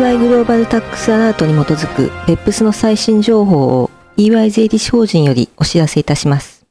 [0.00, 6.64] EY グローバルタックスアラートに基づく BEPS の最新情報を EY 税理士法人よりお知らせいたします。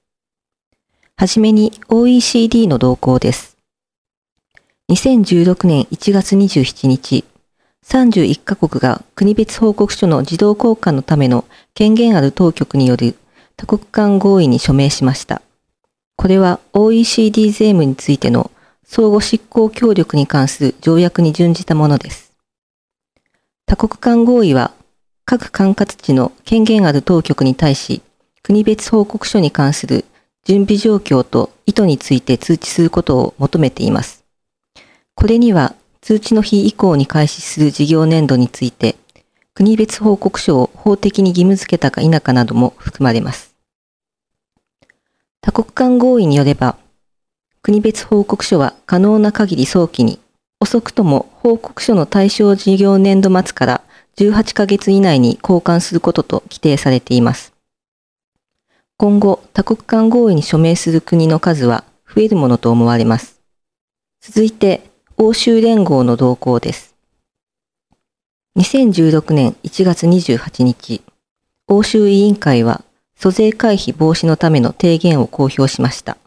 [1.16, 3.56] はじめに OECD の動向です。
[4.90, 7.24] 2016年1月27日、
[7.86, 13.16] 31カ国が国別報告書の自動交換のための権限ある当局による
[13.58, 15.44] 多国間合意に署名しました。
[16.16, 18.50] これは OECD 税務についての
[18.86, 22.29] 相互執行協力に関する条約に準じたものです。
[23.70, 24.74] 多国間合意は
[25.26, 28.02] 各管轄地の権限ある当局に対し
[28.42, 30.06] 国別報告書に関する
[30.44, 34.26] 準備状況と意図について通知することを求めています。
[35.14, 38.96] これには通知の日以降に開始する事業年度について、
[39.54, 43.54] 国別報告書を法的に義務付けたか否かなども含まれます。
[45.42, 46.76] 多国間合意によれば、
[47.62, 50.20] 国別報告書は可能な限り早期に、
[50.62, 53.82] 遅くとも報告書の対象事業年度末から
[54.18, 57.54] 18ヶ月以内に交換することと規定されています。
[58.98, 63.40] 今後、多国間合意に署名する国の数は増えるものと思われます。
[64.20, 64.84] 続いて、
[65.16, 66.94] 欧州連合の動向です。
[68.58, 71.02] 2016年1月28日、
[71.70, 72.84] 欧州委員会は
[73.16, 76.18] 租税回避防止のための提言を公表しました。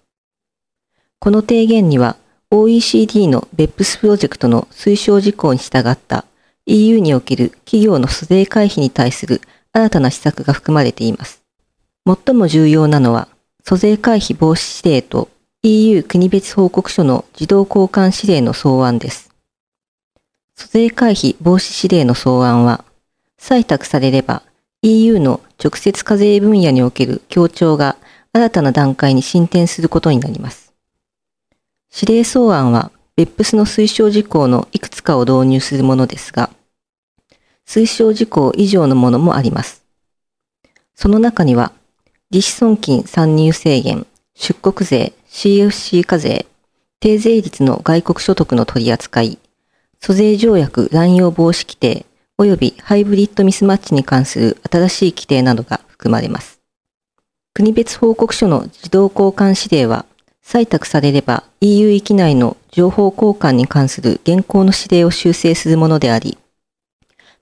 [1.18, 2.16] この提言には
[2.52, 6.26] OECD の BEPS プロジェクトの推奨事項に従った
[6.66, 9.40] EU における企業の租税回避に対する
[9.72, 11.42] 新たな施策が含まれています。
[12.06, 13.26] 最も重要なのは、
[13.64, 15.30] 租税回避防止指令と
[15.62, 19.30] EU 国別報告書の自動交換指令の草案です。
[20.54, 22.84] 租税回避防止指令の草案は、
[23.40, 24.42] 採択されれば
[24.82, 27.96] EU の直接課税分野における協調が
[28.34, 30.71] 新たな段階に進展することになります。
[31.94, 36.50] 指令草案は BEPS の推奨事項のいくつかを導入するものですが、
[37.66, 39.84] 推奨事項以上のものもあります。
[40.94, 41.72] その中には、
[42.30, 46.46] 利子損金参入制限、出国税、CFC 課税、
[47.00, 49.38] 低税率の外国所得の取り扱い、
[50.00, 52.06] 租税条約乱用防止規定、
[52.38, 56.60] 及びハイブリッドミスマッチに関する新しい規定などが含まれます。
[57.52, 60.06] 国別報告書の自動交換指令は、
[60.44, 66.38] 採択されれば EU 域内の情報交換に関する現行の指令を修正するものであり、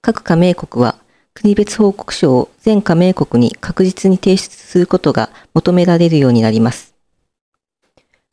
[0.00, 0.96] 各加盟国は
[1.34, 6.94] 国別報告書を全加盟国に確実に提出することが求められるようになります。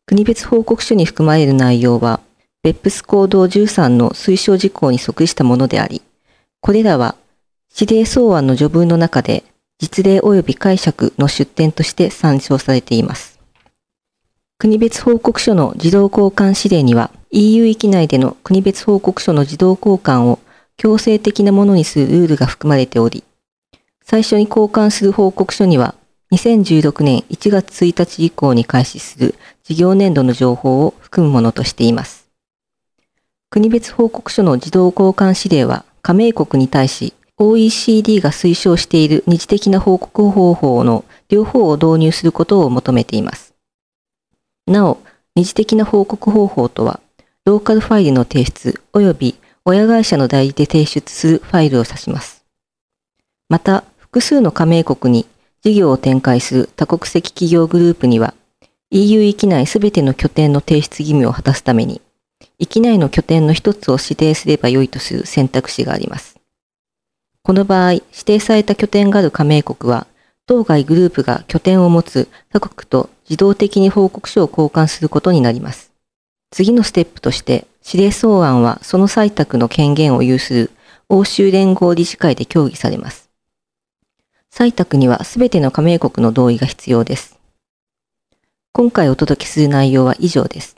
[0.06, 2.20] 国別報告書に含まれる内容は、
[2.64, 6.02] BEPS 行動13の推奨事項に即したものであり、
[6.60, 7.14] これらは
[7.78, 9.44] 指令草案の序文の中で
[9.78, 13.37] 実例及び解釈の出典として参照されています。
[14.60, 20.40] 国別報告書の自動交換指令には EU 域内での国別報告書の自動交換を
[20.76, 23.22] 強制的なものにするルールが含まれており、
[24.02, 25.94] 最初に交換する報告書には
[26.32, 32.28] 2016年1月1日以降に開始する事業年度の情報を含むものとしています。
[33.50, 43.47] 国別報告書の自動交換指令は加盟国に対し OECD が推奨している二次的な報告方法の両方を導入することを求めています。
[44.68, 44.98] なお、
[45.34, 47.00] 二次的な報告方法とは、
[47.44, 49.34] ローカルファイルの提出及び
[49.64, 52.44] 親会社の代理で提出するファイルを指します。
[53.48, 55.26] また、複数の加盟国に
[55.62, 58.34] 事業を展開する多国籍企業グループには、
[58.90, 62.00] EU 域内すべての拠点の提出義務を果たすために、
[62.58, 66.38] 域内の拠点の一つを指定すればよいとする選択肢があります。
[67.42, 70.06] この場合、指定された拠点がある加盟国は、
[70.48, 75.92] 当該グループが拠点を持つ他国と自動的に報告書を交換することになります。
[76.50, 80.70] 次のステップとして、指令草案はその採択の権限を有する
[81.10, 83.28] 欧州連合理事会で協議されます。
[84.50, 87.38] 採択にはすべての加盟国の同意が必要です。
[88.72, 90.76] 今回お届けする内容は以上です。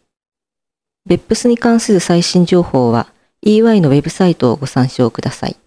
[1.06, 3.06] 別府スに関する最新情報は
[3.46, 5.59] EY のウェブサイトをご参照ください。